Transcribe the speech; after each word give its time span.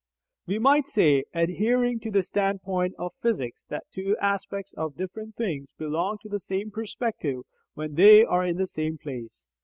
We 0.47 0.57
might 0.57 0.87
say, 0.87 1.25
adhering 1.31 1.99
to 1.99 2.09
the 2.09 2.23
standpoint 2.23 2.95
of 2.97 3.13
physics, 3.21 3.65
that 3.69 3.83
two 3.93 4.17
aspects 4.19 4.73
of 4.73 4.95
different 4.97 5.35
things 5.35 5.73
belong 5.77 6.17
to 6.23 6.27
the 6.27 6.39
same 6.39 6.71
perspective 6.71 7.43
when 7.75 7.93
they 7.93 8.23
are 8.25 8.43
in 8.43 8.57
the 8.57 8.65
same 8.65 8.97
place. 8.97 9.45